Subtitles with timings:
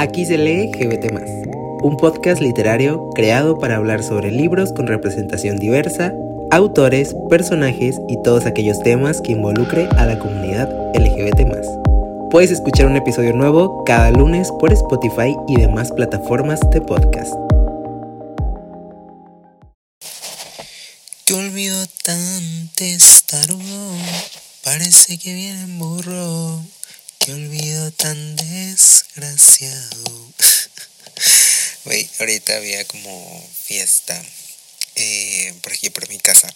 [0.00, 1.12] Aquí se lee GBT,
[1.82, 6.14] un podcast literario creado para hablar sobre libros con representación diversa,
[6.50, 11.42] autores, personajes y todos aquellos temas que involucre a la comunidad LGBT.
[12.30, 17.34] Puedes escuchar un episodio nuevo cada lunes por Spotify y demás plataformas de podcast.
[21.30, 21.76] Olvido
[24.64, 26.79] parece que viene en burro.
[27.20, 30.32] Qué olvido tan desgraciado.
[31.84, 34.22] Güey, ahorita había como fiesta
[34.96, 36.48] eh, por aquí, por mi casa.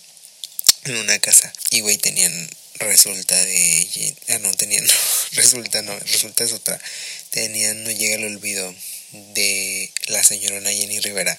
[0.84, 1.52] En una casa.
[1.70, 4.14] Y güey, tenían, resulta de...
[4.28, 4.86] Ah, no, tenían,
[5.32, 6.80] resulta, no, resulta es otra.
[7.28, 8.74] Tenían No llega el olvido
[9.34, 11.38] de la señora Jenny Rivera.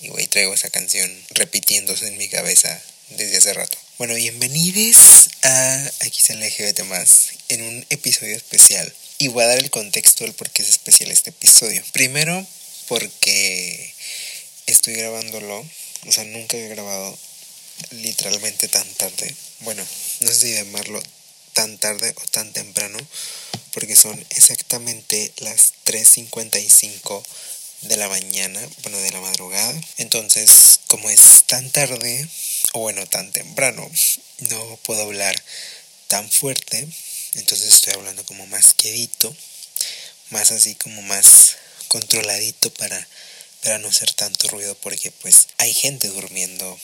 [0.00, 3.76] Y güey, traigo esa canción repitiéndose en mi cabeza desde hace rato.
[3.98, 8.92] Bueno, bienvenidos a Aquí se LGBT más en un episodio especial.
[9.18, 11.82] Y voy a dar el contexto del por qué es especial este episodio.
[11.92, 12.46] Primero,
[12.86, 13.94] porque
[14.66, 15.64] estoy grabándolo,
[16.06, 17.18] o sea, nunca he grabado
[17.90, 19.34] literalmente tan tarde.
[19.60, 19.84] Bueno,
[20.20, 21.02] no sé si llamarlo
[21.52, 22.98] tan tarde o tan temprano,
[23.72, 27.22] porque son exactamente las 3.55
[27.82, 29.74] de la mañana, bueno, de la madrugada.
[29.98, 32.28] Entonces, como es tan tarde,
[32.72, 33.90] o bueno, tan temprano,
[34.38, 35.34] no puedo hablar
[36.06, 36.86] tan fuerte.
[37.34, 39.34] Entonces estoy hablando como más quedito,
[40.30, 41.56] más así como más
[41.88, 43.08] controladito para,
[43.62, 46.78] para no hacer tanto ruido porque pues hay gente durmiendo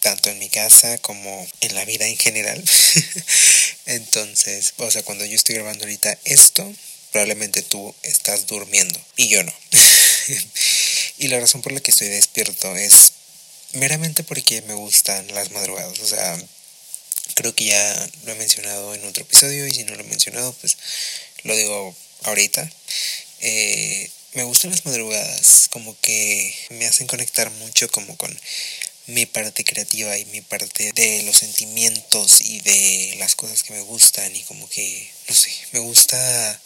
[0.00, 2.62] tanto en mi casa como en la vida en general.
[3.86, 6.72] Entonces, o sea, cuando yo estoy grabando ahorita esto,
[7.12, 9.52] probablemente tú estás durmiendo y yo no.
[11.18, 13.12] y la razón por la que estoy despierto es
[13.76, 15.98] meramente porque me gustan las madrugadas.
[16.00, 16.38] O sea,
[17.34, 20.52] creo que ya lo he mencionado en otro episodio y si no lo he mencionado,
[20.54, 20.76] pues
[21.44, 22.70] lo digo ahorita.
[23.40, 28.36] Eh, me gustan las madrugadas, como que me hacen conectar mucho como con
[29.06, 33.80] mi parte creativa y mi parte de los sentimientos y de las cosas que me
[33.82, 36.60] gustan y como que, no sé, me gusta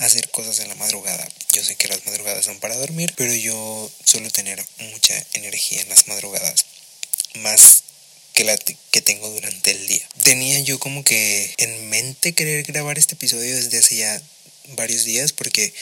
[0.00, 1.28] hacer cosas en la madrugada.
[1.52, 5.88] Yo sé que las madrugadas son para dormir, pero yo suelo tener mucha energía en
[5.88, 6.66] las madrugadas,
[7.36, 7.84] más
[8.32, 10.08] que la que tengo durante el día.
[10.22, 14.22] Tenía yo como que en mente querer grabar este episodio desde hace ya
[14.76, 15.72] varios días porque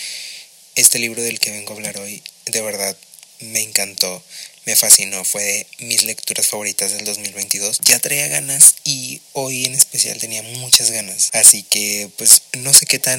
[0.74, 2.96] este libro del que vengo a hablar hoy de verdad
[3.40, 4.22] me encantó
[4.68, 7.78] me fascinó, fue de mis lecturas favoritas del 2022.
[7.84, 11.30] Ya traía ganas y hoy en especial tenía muchas ganas.
[11.32, 13.18] Así que pues no sé qué tan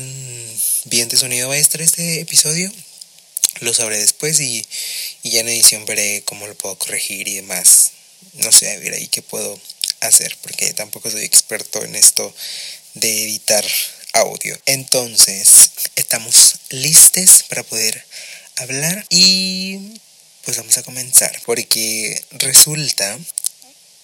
[0.86, 2.72] bien de sonido va a estar este episodio.
[3.62, 4.64] Lo sabré después y,
[5.24, 7.94] ya en edición veré cómo lo puedo corregir y demás.
[8.34, 9.60] No sé, a ver ahí qué puedo
[10.02, 12.32] hacer porque tampoco soy experto en esto
[12.94, 13.66] de editar
[14.14, 14.56] audio.
[14.68, 18.06] Entonces, estamos listos para poder
[18.58, 20.00] hablar y
[20.46, 23.18] pues vamos a comenzar, porque resulta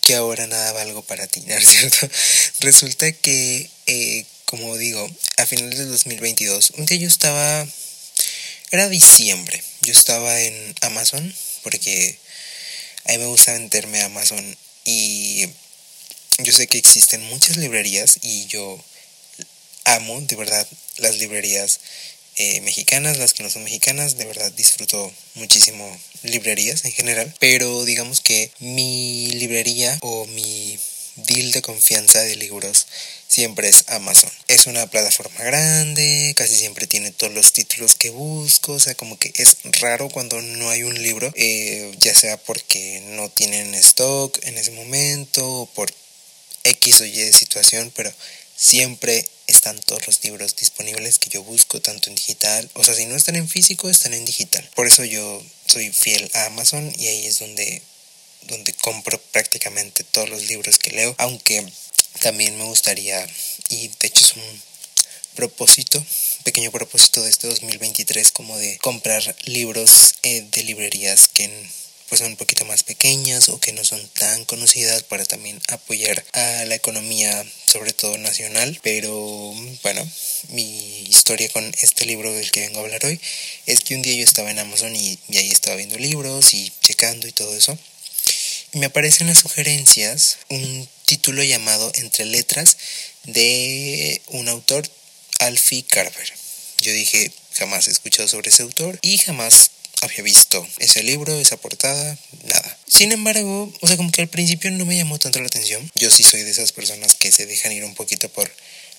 [0.02, 2.10] que ahora nada valgo para ti, ¿no es cierto?
[2.60, 7.68] Resulta que, eh, como digo, a finales de 2022, un día yo estaba,
[8.72, 12.20] era diciembre, yo estaba en Amazon, porque
[13.06, 15.48] a mí me gusta venderme a Amazon y
[16.40, 18.84] yo sé que existen muchas librerías y yo
[19.86, 20.68] amo de verdad
[20.98, 21.80] las librerías
[22.38, 25.86] eh, mexicanas, las que no son mexicanas, de verdad disfruto muchísimo
[26.24, 30.78] librerías en general, pero digamos que mi librería o mi
[31.16, 32.88] deal de confianza de libros
[33.28, 34.32] siempre es Amazon.
[34.48, 39.18] Es una plataforma grande, casi siempre tiene todos los títulos que busco, o sea, como
[39.18, 44.38] que es raro cuando no hay un libro, eh, ya sea porque no tienen stock
[44.44, 45.92] en ese momento o por
[46.64, 48.12] X o Y situación, pero
[48.56, 53.06] siempre están todos los libros disponibles que yo busco, tanto en digital, o sea, si
[53.06, 54.68] no están en físico, están en digital.
[54.76, 57.82] Por eso yo soy fiel a Amazon y ahí es donde,
[58.44, 61.66] donde compro prácticamente todos los libros que leo, aunque
[62.22, 63.28] también me gustaría,
[63.70, 64.62] y de hecho es un
[65.36, 66.04] propósito,
[66.44, 71.50] pequeño propósito de este 2023, como de comprar libros eh, de librerías que
[72.10, 76.24] pues son un poquito más pequeñas o que no son tan conocidas para también apoyar
[76.34, 78.80] a la economía sobre todo nacional.
[78.84, 79.12] Pero
[79.84, 80.08] bueno
[80.50, 83.20] mi historia con este libro del que vengo a hablar hoy
[83.66, 87.28] es que un día yo estaba en Amazon y, ahí estaba viendo libros y checando
[87.28, 87.78] y todo eso.
[88.74, 92.78] Y me aparecen las sugerencias un título llamado Entre letras
[93.24, 94.88] de un autor
[95.40, 96.34] Alfie Carver.
[96.82, 99.72] Yo dije jamás he escuchado sobre ese autor y jamás
[100.06, 102.78] había visto ese libro, esa portada, nada.
[102.88, 105.90] Sin embargo, o sea, como que al principio no me llamó tanto la atención.
[105.96, 108.50] Yo sí soy de esas personas que se dejan ir un poquito por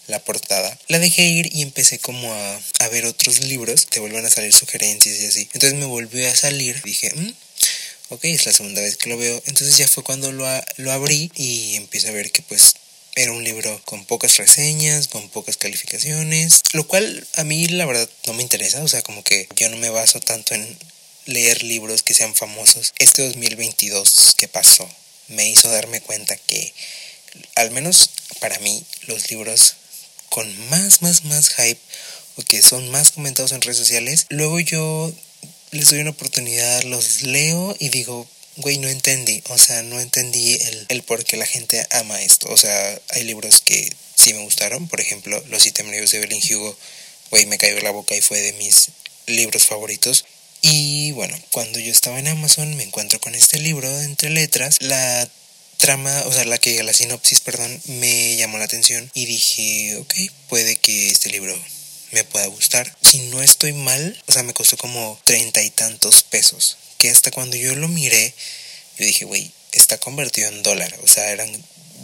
[0.07, 4.25] la portada, la dejé ir y empecé como a, a ver otros libros, te vuelven
[4.25, 5.49] a salir sugerencias y así.
[5.53, 7.33] Entonces me volvió a salir, dije, mm,
[8.11, 9.43] ok, es la segunda vez que lo veo.
[9.47, 12.75] Entonces ya fue cuando lo, lo abrí y empiezo a ver que pues
[13.17, 18.09] era un libro con pocas reseñas, con pocas calificaciones, lo cual a mí la verdad
[18.27, 20.79] no me interesa, o sea, como que yo no me baso tanto en
[21.27, 22.95] leer libros que sean famosos.
[22.99, 24.89] Este 2022 que pasó
[25.29, 26.73] me hizo darme cuenta que,
[27.55, 29.75] al menos para mí, los libros
[30.31, 31.81] con más, más, más hype
[32.37, 35.13] o que son más comentados en redes sociales, luego yo
[35.73, 38.27] les doy una oportunidad, los leo y digo,
[38.57, 42.49] güey, no entendí, o sea, no entendí el, el por qué la gente ama esto.
[42.51, 46.77] O sea, hay libros que sí me gustaron, por ejemplo, Los siete de Evelyn Hugo,
[47.31, 48.91] güey, me cayó la boca y fue de mis
[49.27, 50.25] libros favoritos.
[50.63, 54.79] Y bueno, cuando yo estaba en Amazon me encuentro con este libro entre letras.
[54.81, 55.29] La
[55.77, 60.15] trama, o sea, la que la sinopsis, perdón, me llamó la atención y dije, ok,
[60.49, 61.57] puede que este libro
[62.13, 62.97] me pueda gustar.
[63.03, 66.79] Si no estoy mal, o sea, me costó como treinta y tantos pesos.
[66.99, 68.35] Que hasta cuando yo lo miré,
[68.99, 70.97] yo dije, güey, está convertido en dólar.
[71.03, 71.51] O sea, eran,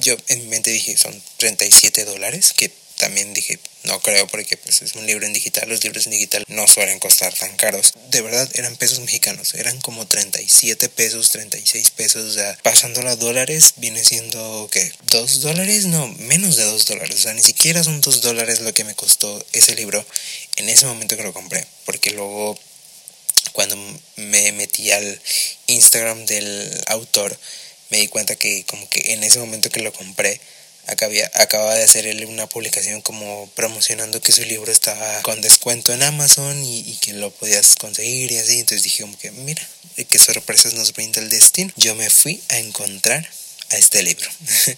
[0.00, 2.70] yo en mi mente dije, son 37 dólares, que
[3.02, 6.44] también dije, no creo porque pues es un libro en digital, los libros en digital
[6.46, 7.94] no suelen costar tan caros.
[8.10, 13.16] De verdad eran pesos mexicanos, eran como 37 pesos, 36 pesos, o sea, pasándolo a
[13.16, 14.92] dólares viene siendo ¿qué?
[15.08, 15.86] ¿2 dólares?
[15.86, 18.94] No, menos de 2 dólares, o sea, ni siquiera son 2 dólares lo que me
[18.94, 20.06] costó ese libro
[20.54, 22.56] en ese momento que lo compré, porque luego
[23.52, 23.76] cuando
[24.14, 25.20] me metí al
[25.66, 27.36] Instagram del autor
[27.90, 30.40] me di cuenta que como que en ese momento que lo compré
[30.88, 35.92] Acabía, acaba de hacer él una publicación como promocionando que su libro estaba con descuento
[35.92, 38.58] en Amazon y, que lo podías conseguir y así.
[38.58, 39.66] Entonces dije que mira,
[40.08, 41.72] qué sorpresas nos brinda el destino.
[41.76, 43.28] Yo me fui a encontrar
[43.70, 44.28] a este libro.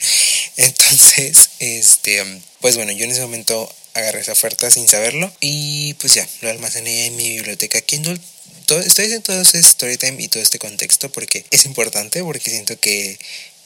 [0.57, 2.23] Entonces, este,
[2.61, 6.51] pues bueno, yo en ese momento agarré esa oferta sin saberlo y pues ya, lo
[6.51, 8.21] almacené en mi biblioteca Kindle.
[8.67, 12.79] Todo, estoy haciendo todo este storytime y todo este contexto porque es importante, porque siento
[12.79, 13.19] que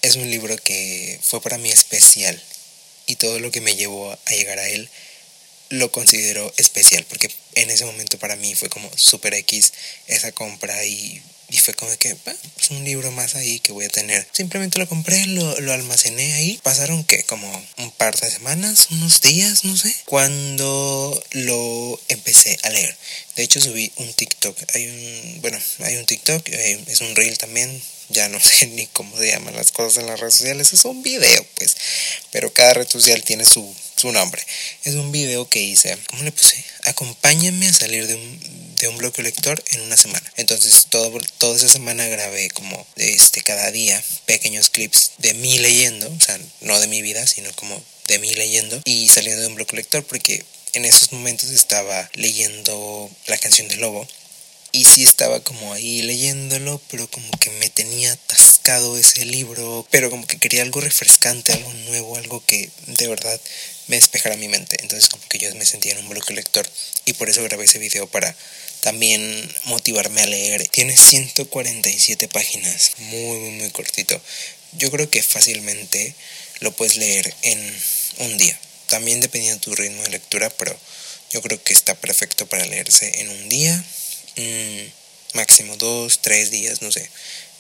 [0.03, 2.41] es un libro que fue para mí especial
[3.07, 4.89] y todo lo que me llevó a llegar a él
[5.71, 9.73] lo considero especial porque en ese momento para mí fue como super X
[10.07, 11.23] esa compra y,
[11.57, 14.27] fue como que es pues un libro más ahí que voy a tener.
[14.33, 16.61] Simplemente lo compré, lo, lo almacené ahí.
[16.63, 22.71] Pasaron que como un par de semanas, unos días, no sé, cuando lo empecé a
[22.71, 22.95] leer.
[23.37, 24.57] De hecho subí un TikTok.
[24.75, 28.87] Hay un, bueno, hay un TikTok, eh, es un reel también ya no sé ni
[28.87, 31.77] cómo se llaman las cosas en las redes sociales, es un video, pues,
[32.31, 34.43] pero cada red social tiene su, su nombre.
[34.85, 36.63] Es un video que hice, ¿cómo le puse?
[36.85, 40.33] Acompáñenme a salir de un, de un bloque lector en una semana.
[40.37, 46.09] Entonces, todo, toda esa semana grabé como este, cada día pequeños clips de mí leyendo,
[46.09, 49.55] o sea, no de mi vida, sino como de mí leyendo y saliendo de un
[49.55, 54.07] bloque lector porque en esos momentos estaba leyendo la canción del lobo
[54.73, 60.11] y sí estaba como ahí leyéndolo, pero como que me tenía atascado ese libro, pero
[60.11, 63.41] como que quería algo refrescante, algo nuevo, algo que de verdad
[63.89, 64.77] me despejara mi mente.
[64.81, 66.69] Entonces como que yo me sentía en un bloque lector
[67.05, 68.35] y por eso grabé ese video para
[68.81, 70.67] también motivarme a leer.
[70.69, 74.21] Tiene 147 páginas, muy muy muy cortito.
[74.73, 76.15] Yo creo que fácilmente
[76.61, 77.81] lo puedes leer en
[78.19, 78.59] un día.
[78.87, 80.79] También dependiendo de tu ritmo de lectura, pero
[81.31, 83.85] yo creo que está perfecto para leerse en un día
[84.39, 84.93] Mm,
[85.35, 87.11] máximo dos, tres días, no sé.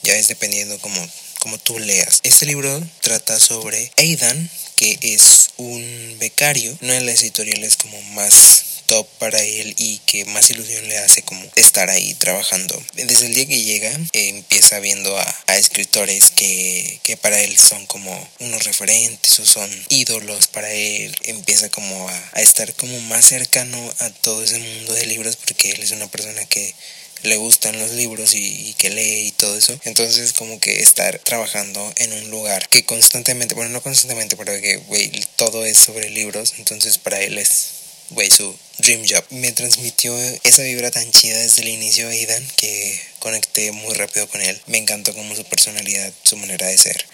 [0.02, 1.00] Ya es dependiendo como,
[1.38, 2.20] como tú leas.
[2.22, 8.64] Este libro trata sobre Aidan, que es un becario, una de las editoriales como más
[8.88, 12.82] top para él y que más ilusión le hace como estar ahí trabajando.
[12.94, 18.28] Desde el día que llega empieza viendo a, escritores que, que, para él son como
[18.38, 21.14] unos referentes o son ídolos para él.
[21.24, 25.72] Empieza como a, a estar como más cercano a todo ese mundo de libros porque
[25.72, 26.74] él es una persona que
[27.22, 29.78] le gustan los libros y, que lee y todo eso.
[29.84, 34.76] Entonces como que estar trabajando en un lugar que constantemente, bueno, no constantemente, pero que,
[34.76, 36.54] güey, todo es sobre libros.
[36.58, 37.70] Entonces para él es,
[38.10, 39.24] güey, su dream job.
[39.30, 44.40] Me transmitió esa vibra tan chida desde el inicio Aidan que conecté muy rápido con
[44.40, 44.60] él.
[44.66, 47.04] Me encantó como su personalidad, su manera de ser.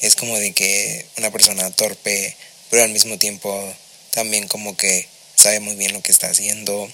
[0.00, 2.36] Es como de que una persona torpe,
[2.70, 3.74] pero al mismo tiempo
[4.12, 6.90] también como que sabe muy bien lo que está haciendo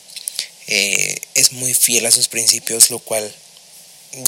[0.67, 3.35] eh, es muy fiel a sus principios, lo cual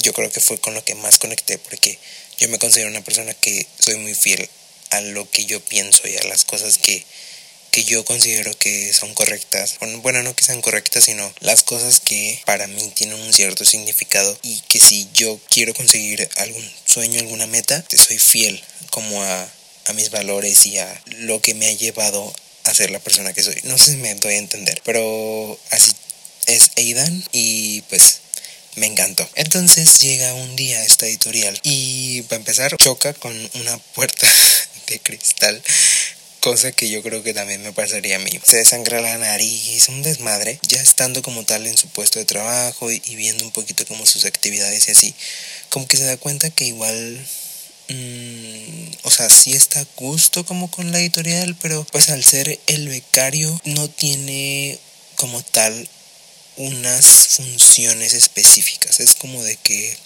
[0.01, 1.99] yo creo que fue con lo que más conecté, porque
[2.37, 4.49] yo me considero una persona que soy muy fiel
[4.91, 7.03] a lo que yo pienso y a las cosas que,
[7.71, 9.77] que yo considero que son correctas.
[10.01, 14.37] Bueno, no que sean correctas, sino las cosas que para mí tienen un cierto significado
[14.43, 19.49] y que si yo quiero conseguir algún sueño, alguna meta, soy fiel como a,
[19.85, 23.43] a mis valores y a lo que me ha llevado a ser la persona que
[23.43, 23.55] soy.
[23.63, 25.91] No sé si me doy a entender, pero así
[26.45, 28.19] es Aidan y pues
[28.75, 29.27] me encantó.
[29.35, 34.27] Entonces llega un día esta editorial y para empezar choca con una puerta
[34.87, 35.61] de cristal
[36.45, 38.29] cosa que yo creo que también me pasaría a mí.
[38.43, 42.91] Se desangra la nariz, un desmadre, ya estando como tal en su puesto de trabajo
[42.91, 45.15] y, viendo un poquito como sus actividades y así,
[45.71, 47.19] como que se da cuenta que igual
[47.89, 52.59] mm, o sea, sí está a gusto como con la editorial, pero pues al ser
[52.67, 54.77] el becario no tiene
[55.15, 55.89] como tal
[56.57, 57.05] unas
[57.37, 58.99] funciones específicas.
[58.99, 59.97] Es como de que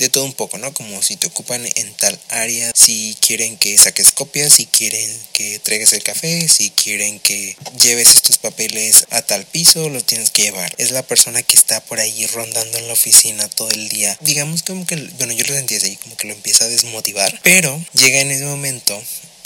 [0.00, 0.72] de todo un poco, ¿no?
[0.72, 5.58] Como si te ocupan en tal área, si quieren que saques copias, si quieren que
[5.58, 10.42] traigas el café, si quieren que lleves estos papeles a tal piso, los tienes que
[10.42, 10.74] llevar.
[10.78, 14.16] Es la persona que está por ahí rondando en la oficina todo el día.
[14.22, 17.78] Digamos como que, bueno, yo lo sentí así, como que lo empieza a desmotivar, pero
[17.92, 19.00] llega en ese momento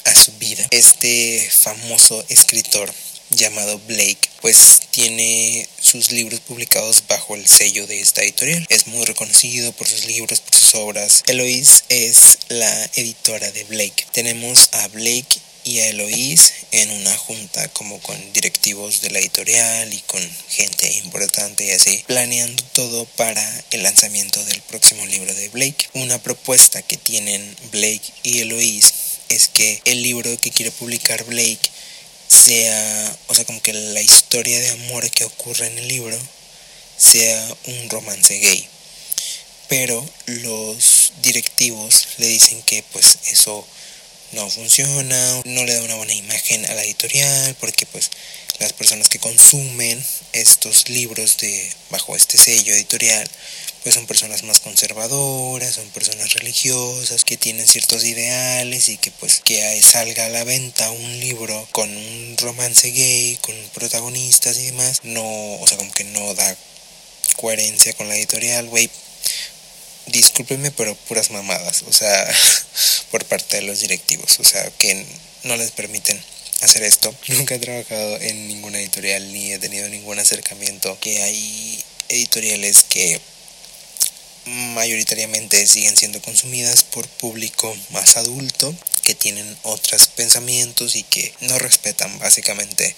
[0.05, 2.93] a su vida este famoso escritor
[3.31, 8.67] llamado Blake, pues tiene sus libros publicados bajo el sello de esta editorial.
[8.69, 11.23] Es muy reconocido por sus libros, por sus obras.
[11.27, 14.07] Eloise es la editora de Blake.
[14.13, 19.93] Tenemos a Blake y a Eloise en una junta como con directivos de la editorial
[19.93, 25.49] y con gente importante y así, planeando todo para el lanzamiento del próximo libro de
[25.49, 25.89] Blake.
[25.95, 28.93] Una propuesta que tienen Blake y Eloise
[29.31, 31.71] es que el libro que quiere publicar Blake
[32.35, 36.19] sea, o sea, como que la historia de amor que ocurre en el libro
[36.97, 38.69] sea un romance gay.
[39.69, 43.67] Pero los directivos le dicen que pues eso
[44.33, 48.11] no funciona, no le da una buena imagen a la editorial, porque pues
[48.61, 53.29] las personas que consumen estos libros de bajo este sello editorial
[53.85, 59.41] pues son personas más conservadoras, son personas religiosas que tienen ciertos ideales y que pues
[59.45, 65.01] que salga a la venta un libro con un romance gay, con protagonistas y demás,
[65.05, 66.57] no, o sea, como que no da
[67.37, 68.91] coherencia con la editorial, güey.
[70.07, 72.27] Discúlpenme, pero puras mamadas, o sea,
[73.11, 75.05] por parte de los directivos, o sea, que
[75.43, 76.19] no les permiten
[76.61, 77.15] hacer esto.
[77.29, 83.21] Nunca he trabajado en ninguna editorial ni he tenido ningún acercamiento que hay editoriales que
[84.47, 91.59] mayoritariamente siguen siendo consumidas por público más adulto que tienen otros pensamientos y que no
[91.59, 92.95] respetan básicamente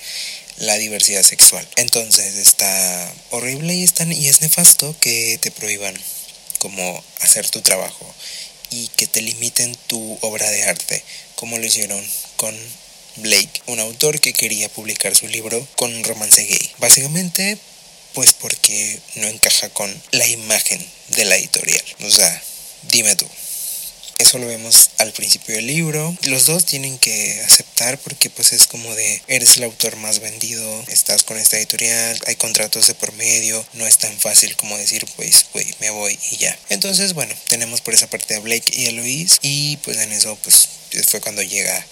[0.58, 1.66] la diversidad sexual.
[1.76, 5.94] Entonces está horrible y, y es nefasto que te prohíban
[6.58, 8.12] como hacer tu trabajo
[8.70, 11.02] y que te limiten tu obra de arte,
[11.34, 12.04] como lo hicieron
[12.36, 12.56] con
[13.16, 16.70] Blake, un autor que quería publicar su libro con un romance gay.
[16.78, 17.58] Básicamente
[18.16, 20.85] pues porque no encaja con la imagen
[21.16, 21.85] de la editorial.
[22.00, 22.42] O sea,
[22.90, 23.26] dime tú.
[24.18, 26.16] Eso lo vemos al principio del libro.
[26.23, 30.85] Los dos tienen que aceptar porque pues es como de eres el autor más vendido,
[30.88, 35.06] estás con esta editorial, hay contratos de por medio, no es tan fácil como decir
[35.16, 36.58] pues güey me voy y ya.
[36.70, 40.38] Entonces bueno, tenemos por esa parte a Blake y a Luis y pues en eso
[40.42, 40.70] pues
[41.06, 41.87] fue cuando llega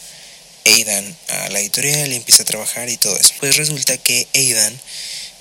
[0.64, 3.34] Aidan a la editorial y empieza a trabajar y todo eso.
[3.40, 4.78] Pues resulta que Aidan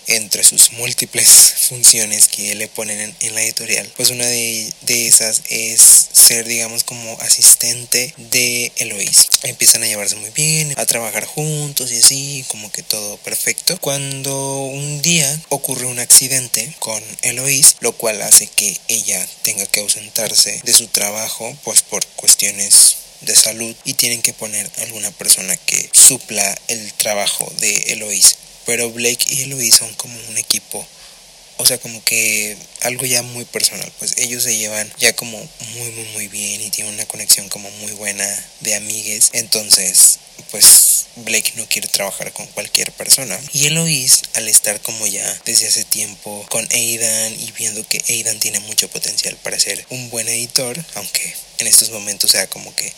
[0.07, 1.27] entre sus múltiples
[1.69, 7.17] funciones que le ponen en, la editorial, pues una de, esas es ser, digamos, como
[7.21, 9.29] asistente de Eloís.
[9.43, 13.77] Empiezan a llevarse muy bien, a trabajar juntos y así, como que todo perfecto.
[13.79, 19.81] Cuando un día ocurre un accidente con Eloís, lo cual hace que ella tenga que
[19.81, 25.55] ausentarse de su trabajo, pues por cuestiones de salud y tienen que poner alguna persona
[25.57, 30.85] que supla el trabajo de Eloís pero Blake y Eloise son como un equipo.
[31.57, 33.91] O sea, como que algo ya muy personal.
[33.99, 37.69] Pues ellos se llevan ya como muy, muy, muy bien y tienen una conexión como
[37.71, 38.25] muy buena
[38.61, 39.29] de amigues.
[39.33, 40.19] Entonces,
[40.51, 43.39] pues Blake no quiere trabajar con cualquier persona.
[43.53, 48.39] Y Eloise, al estar como ya desde hace tiempo con Aidan y viendo que Aidan
[48.39, 52.91] tiene mucho potencial para ser un buen editor, aunque en estos momentos sea como que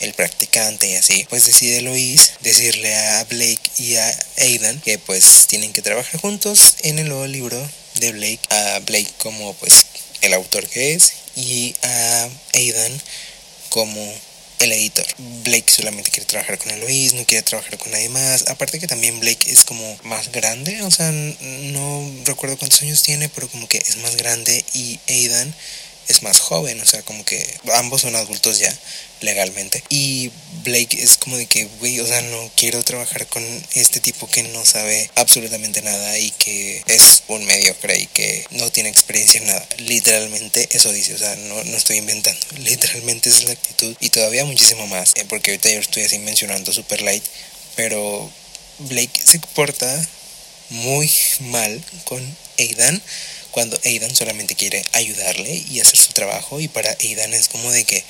[0.00, 5.46] el practicante y así, pues decide Lois decirle a Blake y a Aidan que pues
[5.48, 7.58] tienen que trabajar juntos en el nuevo libro
[7.96, 9.86] de Blake, a Blake como pues
[10.20, 13.02] el autor que es y a Aidan
[13.70, 14.14] como
[14.58, 15.06] el editor.
[15.44, 18.48] Blake solamente quiere trabajar con Eloise, no quiere trabajar con nadie más.
[18.48, 23.28] Aparte que también Blake es como más grande, o sea, no recuerdo cuántos años tiene,
[23.28, 25.54] pero como que es más grande y Aidan
[26.08, 28.74] es más joven, o sea, como que ambos son adultos ya
[29.20, 29.82] legalmente.
[29.88, 30.30] Y
[30.64, 34.42] Blake es como de que, güey, o sea, no quiero trabajar con este tipo que
[34.44, 39.46] no sabe absolutamente nada y que es un mediocre y que no tiene experiencia en
[39.46, 39.66] nada.
[39.78, 42.40] Literalmente eso dice, o sea, no, no estoy inventando.
[42.58, 46.18] Literalmente esa es la actitud y todavía muchísimo más, eh, porque ahorita yo estoy así
[46.18, 47.24] mencionando Super Light,
[47.76, 48.30] pero
[48.78, 50.08] Blake se comporta
[50.70, 51.10] muy
[51.40, 53.02] mal con Aidan
[53.58, 57.82] cuando Aidan solamente quiere ayudarle y hacer su trabajo y para Aidan es como de
[57.82, 58.04] que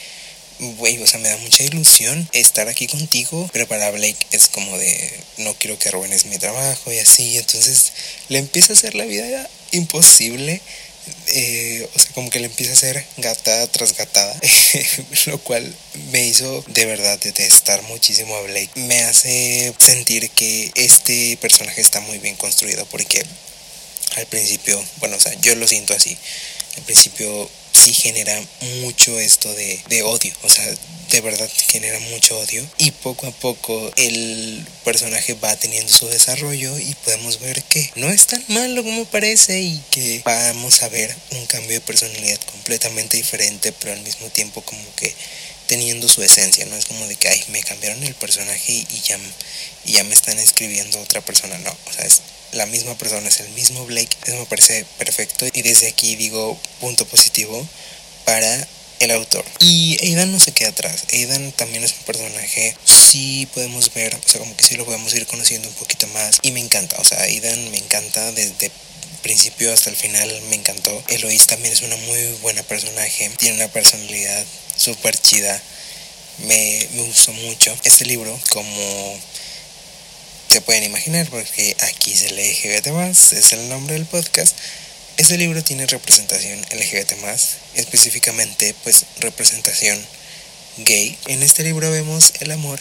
[0.76, 4.76] güey, o sea, me da mucha ilusión estar aquí contigo, pero para Blake es como
[4.76, 7.94] de, no quiero que arruines mi trabajo y así, entonces
[8.28, 10.60] le empieza a hacer la vida imposible.
[11.28, 14.38] Eh, o sea, como que le empieza a hacer gatada tras gatada,
[15.26, 15.74] lo cual
[16.12, 18.72] me hizo de verdad detestar muchísimo a Blake.
[18.74, 23.24] Me hace sentir que este personaje está muy bien construido porque
[24.18, 26.16] al principio, bueno, o sea, yo lo siento así.
[26.76, 28.40] Al principio sí genera
[28.80, 30.64] mucho esto de, de, odio, o sea,
[31.10, 36.78] de verdad genera mucho odio y poco a poco el personaje va teniendo su desarrollo
[36.78, 41.14] y podemos ver que no es tan malo como parece y que vamos a ver
[41.30, 45.14] un cambio de personalidad completamente diferente, pero al mismo tiempo como que
[45.68, 49.18] teniendo su esencia, no es como de que, ay, me cambiaron el personaje y ya,
[49.84, 52.22] y ya me están escribiendo otra persona, no, o sea, es
[52.52, 56.58] la misma persona, es el mismo Blake, eso me parece perfecto y desde aquí digo
[56.80, 57.64] punto positivo
[58.24, 58.68] para
[59.00, 59.44] el autor.
[59.60, 61.04] Y Aidan no se queda atrás.
[61.12, 65.14] Aidan también es un personaje, sí podemos ver, o sea, como que sí lo podemos
[65.14, 66.38] ir conociendo un poquito más.
[66.42, 68.70] Y me encanta, o sea, Aidan me encanta desde
[69.28, 71.04] principio hasta el final, me encantó.
[71.08, 74.42] Eloise también es una muy buena personaje, tiene una personalidad
[74.74, 75.62] súper chida.
[76.46, 77.76] Me, me gustó mucho.
[77.84, 79.20] Este libro, como
[80.48, 84.56] se pueden imaginar, porque aquí se lee LGBT es el nombre del podcast.
[85.18, 87.12] Este libro tiene representación LGBT
[87.74, 90.02] específicamente pues representación
[90.78, 91.18] gay.
[91.26, 92.80] En este libro vemos el amor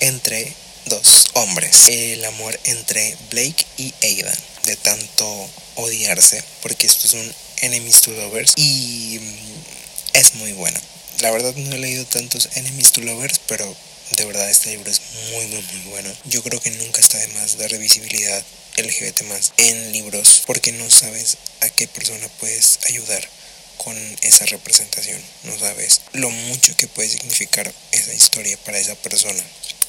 [0.00, 0.52] entre
[0.84, 7.34] dos hombres, el amor entre Blake y Aidan, de tanto odiarse, porque esto es un
[7.62, 10.78] enemies to lovers y mm, es muy bueno.
[11.20, 13.74] La verdad no he leído tantos enemies to lovers, pero
[14.16, 15.00] de verdad este libro es
[15.32, 16.12] muy muy muy bueno.
[16.24, 18.44] Yo creo que nunca está de más dar visibilidad
[18.76, 23.26] LGBT más en libros porque no sabes a qué persona puedes ayudar
[23.78, 25.20] con esa representación.
[25.44, 29.42] No sabes lo mucho que puede significar esa historia para esa persona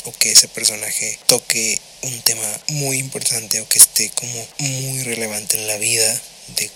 [0.08, 5.58] o que ese personaje toque un tema muy importante o que esté como muy relevante
[5.58, 6.22] en la vida
[6.56, 6.72] de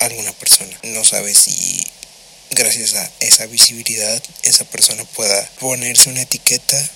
[0.00, 0.74] alguna persona.
[0.84, 1.86] No sabes si
[2.52, 6.90] gracias a esa visibilidad esa persona pueda ponerse una etiqueta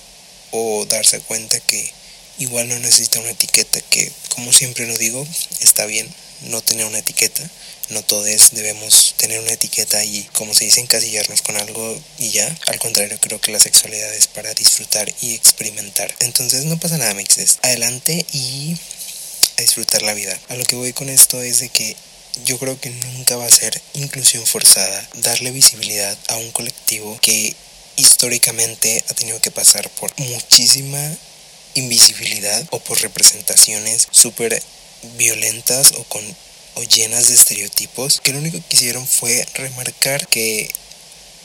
[0.51, 1.91] o darse cuenta que
[2.39, 5.25] igual no necesita una etiqueta que como siempre lo digo
[5.61, 6.07] está bien
[6.41, 7.49] no tener una etiqueta
[7.89, 12.53] no todos debemos tener una etiqueta y como se dice encasillarnos con algo y ya.
[12.67, 16.13] Al contrario creo que la sexualidad es para disfrutar y experimentar.
[16.19, 17.59] Entonces no pasa nada mixes.
[17.61, 18.75] Adelante y
[19.57, 20.37] a disfrutar la vida.
[20.49, 21.95] A lo que voy con esto es de que
[22.43, 27.55] yo creo que nunca va a ser inclusión forzada darle visibilidad a un colectivo que
[27.95, 30.99] históricamente ha tenido que pasar por muchísima
[31.77, 34.61] invisibilidad o por representaciones súper
[35.17, 36.23] violentas o con
[36.75, 40.69] o llenas de estereotipos que lo único que hicieron fue remarcar que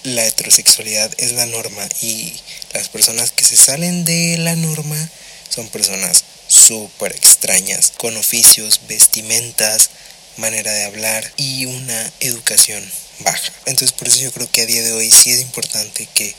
[0.02, 2.34] la heterosexualidad es la norma y
[2.74, 5.10] las personas que se salen de la norma
[5.48, 9.90] son personas súper extrañas con oficios, vestimentas,
[10.36, 12.84] manera de hablar y una educación
[13.20, 13.52] baja.
[13.66, 16.34] Entonces por eso yo creo que a día de hoy sí es importante que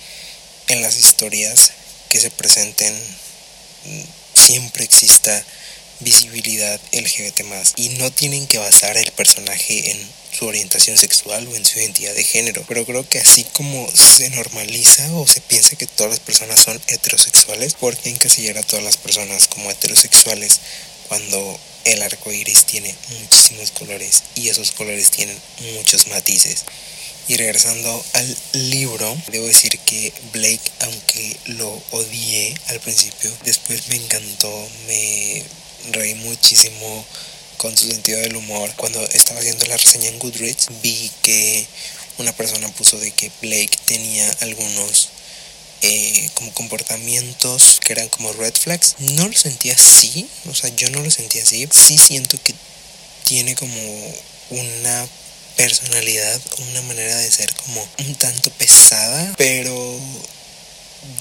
[0.68, 1.72] en las historias
[2.10, 2.94] que se presenten
[4.34, 5.44] siempre exista
[6.00, 9.98] visibilidad LGBT más y no tienen que basar el personaje en
[10.38, 12.64] su orientación sexual o en su identidad de género.
[12.68, 16.82] Pero creo que así como se normaliza o se piensa que todas las personas son
[16.88, 20.60] heterosexuales, ¿por qué encasillar a todas las personas como heterosexuales
[21.08, 25.38] cuando el arco iris tiene muchísimos colores y esos colores tienen
[25.76, 26.64] muchos matices.
[27.28, 28.38] Y regresando al
[28.70, 35.44] libro, debo decir que Blake, aunque lo odié al principio, después me encantó, me
[35.92, 37.06] reí muchísimo
[37.58, 38.74] con su sentido del humor.
[38.76, 41.66] Cuando estaba haciendo la reseña en Goodreads, vi que
[42.18, 45.10] una persona puso de que Blake tenía algunos
[45.82, 48.96] eh, como comportamientos que eran como red flags.
[49.00, 51.68] No lo sentía así, o sea, yo no lo sentía así.
[51.72, 52.54] Sí siento que
[53.24, 53.80] tiene como
[54.50, 55.08] una
[55.56, 60.00] personalidad, una manera de ser como un tanto pesada, pero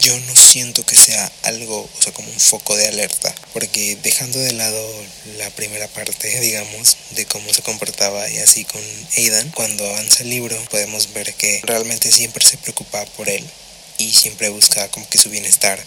[0.01, 4.38] yo no siento que sea algo, o sea, como un foco de alerta, porque dejando
[4.38, 5.05] de lado
[5.38, 8.83] la primera parte, digamos, de cómo se comportaba y así con
[9.16, 13.45] Aidan, cuando avanza el libro podemos ver que realmente siempre se preocupaba por él,
[13.99, 15.83] y siempre buscaba como que su bienestar.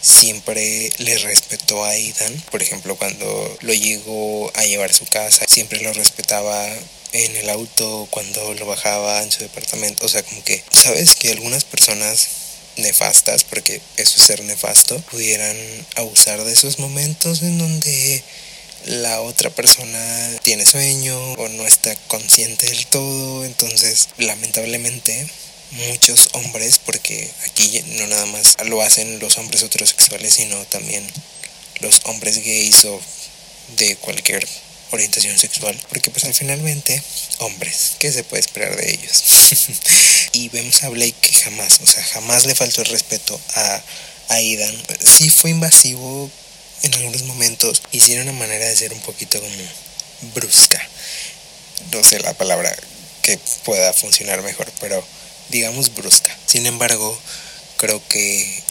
[0.00, 5.44] Siempre le respetó a Aidan, por ejemplo, cuando lo llegó a llevar a su casa,
[5.46, 6.66] siempre lo respetaba
[7.12, 10.06] en el auto, cuando lo bajaba en su departamento.
[10.06, 12.28] O sea, como que, sabes que algunas personas
[12.76, 15.56] nefastas, porque eso es ser nefasto, pudieran
[15.96, 18.22] abusar de esos momentos en donde
[18.86, 25.28] la otra persona tiene sueño o no está consciente del todo, entonces lamentablemente
[25.88, 31.06] muchos hombres, porque aquí no nada más lo hacen los hombres heterosexuales, sino también
[31.80, 33.00] los hombres gays o
[33.76, 34.46] de cualquier
[34.90, 37.02] orientación sexual, porque pues al finalmente
[37.38, 39.24] hombres, ¿qué se puede esperar de ellos?
[40.32, 43.82] y vemos a Blake que jamás, o sea, jamás le faltó el respeto a,
[44.30, 44.76] Aidan.
[45.00, 46.30] Sí fue invasivo
[46.82, 50.80] en algunos momentos y sí una manera de ser un poquito como brusca.
[51.90, 52.74] No sé la palabra
[53.22, 55.04] que pueda funcionar mejor, pero
[55.48, 56.36] digamos brusca.
[56.46, 57.18] Sin embargo,
[57.76, 58.62] creo que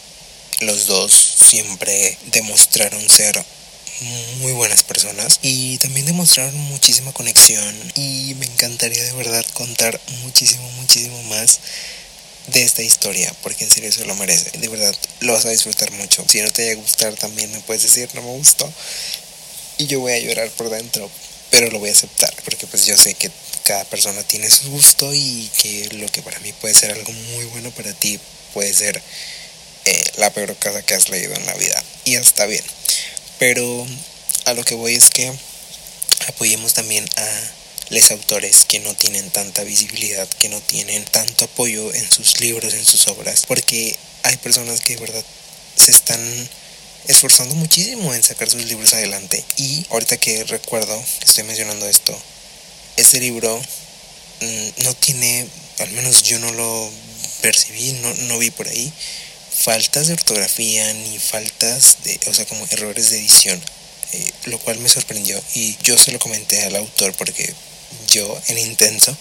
[0.61, 3.43] los dos siempre demostraron ser
[4.39, 10.69] muy buenas personas y también demostraron muchísima conexión y me encantaría de verdad contar muchísimo,
[10.71, 11.59] muchísimo más
[12.47, 14.57] de esta historia, porque en serio eso lo merece.
[14.57, 16.23] De verdad, lo vas a disfrutar mucho.
[16.27, 18.71] Si no te haya gustar, también me puedes decir, no me gustó.
[19.77, 21.09] Y yo voy a llorar por dentro,
[21.51, 23.31] pero lo voy a aceptar, porque pues yo sé que
[23.63, 27.45] cada persona tiene su gusto y que lo que para mí puede ser algo muy
[27.45, 28.19] bueno para ti
[28.53, 28.99] puede ser
[29.85, 31.83] eh, la peor cosa que has leído en la vida.
[32.05, 32.63] Y está bien.
[33.39, 33.87] Pero
[34.45, 35.31] a lo que voy es que
[36.27, 37.51] apoyemos también a
[37.89, 42.73] los autores que no tienen tanta visibilidad, que no tienen tanto apoyo en sus libros,
[42.73, 45.23] en sus obras, porque hay personas que de verdad
[45.75, 46.19] se están
[47.07, 49.43] esforzando muchísimo en sacar sus libros adelante.
[49.57, 52.15] Y ahorita que recuerdo que estoy mencionando esto,
[52.97, 53.59] este libro
[54.41, 55.47] mm, no tiene,
[55.79, 56.91] al menos yo no lo
[57.41, 58.91] percibí, no, no vi por ahí,
[59.59, 63.61] faltas de ortografía ni faltas de, o sea, como errores de edición.
[64.11, 67.53] Eh, lo cual me sorprendió y yo se lo comenté al autor porque
[68.07, 69.15] yo en intenso.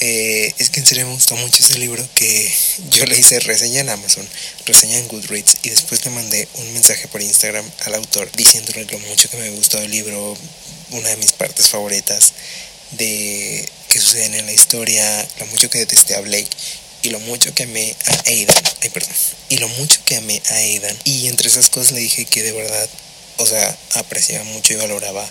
[0.00, 2.52] Eh, es que en serio me gustó mucho ese libro que
[2.90, 4.28] yo le hice reseña en Amazon,
[4.66, 8.98] reseña en Goodreads y después le mandé un mensaje por Instagram al autor diciéndole lo
[8.98, 10.36] mucho que me gustó el libro,
[10.90, 12.34] una de mis partes favoritas
[12.90, 16.50] de que suceden en la historia, lo mucho que detesté a Blake
[17.06, 19.14] y lo mucho que amé a Aidan, ay perdón,
[19.48, 20.98] y lo mucho que amé a Aidan.
[21.04, 22.88] Y entre esas cosas le dije que de verdad,
[23.36, 25.24] o sea, apreciaba mucho y valoraba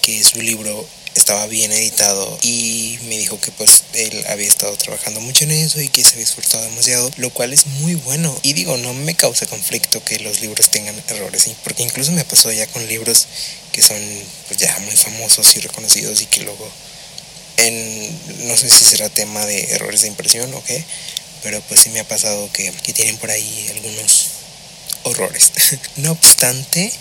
[0.00, 2.38] que su libro estaba bien editado.
[2.42, 6.12] Y me dijo que pues él había estado trabajando mucho en eso y que se
[6.12, 8.38] había esforzado demasiado, lo cual es muy bueno.
[8.44, 12.52] Y digo, no me causa conflicto que los libros tengan errores, porque incluso me pasó
[12.52, 13.26] ya con libros
[13.72, 13.98] que son
[14.46, 16.70] pues ya muy famosos y reconocidos y que luego
[18.46, 20.84] no sé si será tema de errores de impresión o qué,
[21.42, 24.26] pero pues sí me ha pasado que, que tienen por ahí algunos
[25.04, 25.52] horrores.
[25.96, 26.92] no obstante,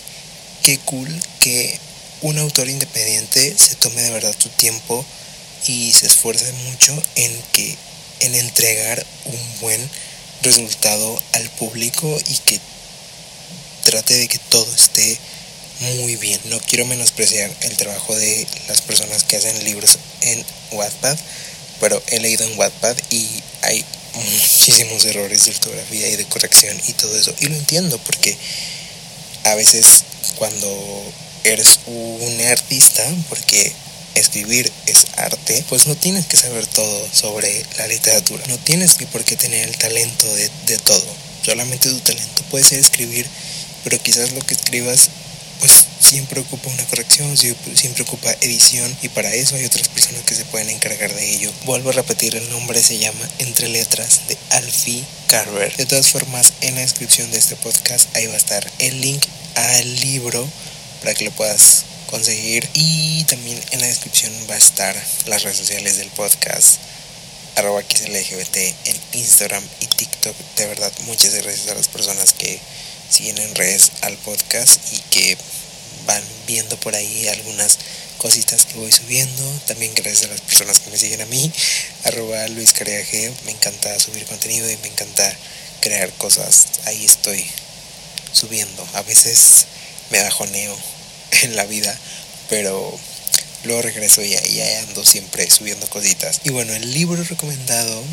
[0.63, 1.79] qué cool que
[2.21, 5.05] un autor independiente se tome de verdad su tiempo
[5.67, 7.75] y se esfuerce mucho en que
[8.21, 9.89] en entregar un buen
[10.41, 12.59] resultado al público y que
[13.83, 15.17] trate de que todo esté
[15.79, 16.39] muy bien.
[16.45, 21.17] No quiero menospreciar el trabajo de las personas que hacen libros en Wattpad,
[21.79, 23.27] pero he leído en Wattpad y
[23.61, 27.33] hay muchísimos errores de ortografía y de corrección y todo eso.
[27.39, 28.35] Y lo entiendo porque
[29.43, 30.03] a veces
[30.37, 31.03] cuando
[31.43, 33.71] eres un artista, porque
[34.15, 38.43] escribir es arte, pues no tienes que saber todo sobre la literatura.
[38.47, 41.05] No tienes que por qué tener el talento de, de todo.
[41.45, 43.27] Solamente tu talento puede ser escribir,
[43.83, 45.09] pero quizás lo que escribas
[45.59, 50.35] pues siempre ocupa una corrección, siempre ocupa edición y para eso hay otras personas que
[50.35, 51.51] se pueden encargar de ello.
[51.65, 55.75] Vuelvo a repetir, el nombre se llama Entre Letras de Alfie Carver.
[55.75, 59.23] De todas formas, en la descripción de este podcast ahí va a estar el link
[59.55, 60.47] al libro
[61.01, 62.67] para que lo puedas conseguir.
[62.73, 66.79] Y también en la descripción va a estar las redes sociales del podcast
[67.55, 70.35] arroba XLGBT en Instagram y TikTok.
[70.57, 72.59] De verdad, muchas gracias a las personas que
[73.09, 75.37] siguen en redes al podcast y que
[76.05, 77.77] van viendo por ahí algunas
[78.17, 79.43] cositas que voy subiendo.
[79.67, 81.51] También gracias a las personas que me siguen a mí,
[82.05, 83.31] arroba Luis G.
[83.45, 85.35] Me encanta subir contenido y me encanta
[85.81, 86.67] crear cosas.
[86.85, 87.45] Ahí estoy
[88.31, 88.87] subiendo.
[88.93, 89.65] A veces
[90.09, 90.77] me bajoneo
[91.43, 91.97] en la vida,
[92.49, 92.97] pero
[93.63, 96.41] luego regreso y ahí ando siempre subiendo cositas.
[96.43, 98.03] Y bueno, el libro recomendado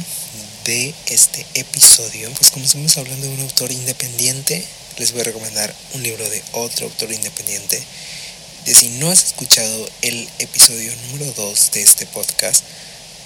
[0.64, 4.64] de este episodio, pues como estamos hablando de un autor independiente,
[4.98, 7.83] les voy a recomendar un libro de otro autor independiente.
[8.66, 12.64] De si no has escuchado el episodio número 2 de este podcast,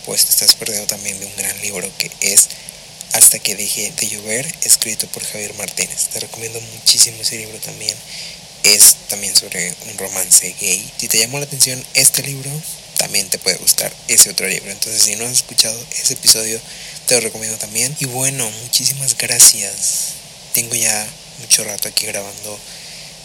[0.05, 2.49] pues te estás perdiendo también de un gran libro que es
[3.13, 6.09] Hasta que deje de llover, escrito por Javier Martínez.
[6.13, 7.97] Te recomiendo muchísimo ese libro también
[8.65, 10.91] es también sobre un romance gay.
[10.99, 12.51] Si te llamó la atención este libro,
[12.97, 14.71] también te puede gustar ese otro libro.
[14.71, 16.61] Entonces, si no has escuchado ese episodio,
[17.07, 17.95] te lo recomiendo también.
[18.01, 20.15] Y bueno, muchísimas gracias.
[20.53, 21.07] Tengo ya
[21.39, 22.59] mucho rato aquí grabando.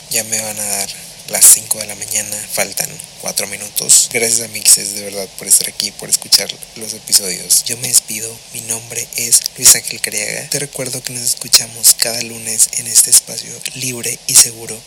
[0.10, 0.90] Ya me van a dar
[1.30, 2.90] las 5 de la mañana, faltan
[3.22, 4.10] 4 minutos.
[4.12, 7.64] Gracias a Mixes de verdad por estar aquí, por escuchar los episodios.
[7.66, 10.50] Yo me despido, mi nombre es Luis Ángel Cariaga.
[10.50, 14.80] Te recuerdo que nos escuchamos cada lunes en este espacio libre y seguro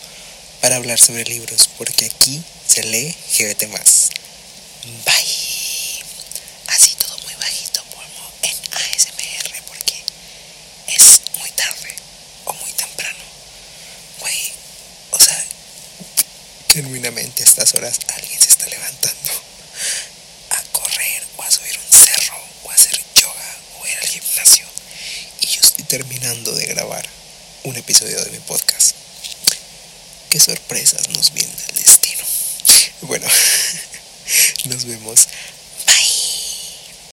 [0.61, 4.11] para hablar sobre libros, porque aquí se lee GBT más.
[5.05, 6.05] Bye.
[6.69, 8.03] Así todo muy bajito como
[8.43, 9.95] en ASMR porque
[10.89, 11.95] es muy tarde
[12.45, 13.19] o muy temprano.
[14.21, 14.53] Güey,
[15.13, 15.45] o sea,
[16.77, 19.33] genuinamente a estas horas alguien se está levantando
[20.51, 24.67] a correr o a subir un cerro o a hacer yoga o ir al gimnasio.
[25.41, 27.09] Y yo estoy terminando de grabar
[27.65, 28.95] un episodio de mi podcast.
[30.29, 32.25] Qué sorpresas nos viene del destino.
[33.03, 33.27] Bueno.
[34.65, 35.29] Nos vemos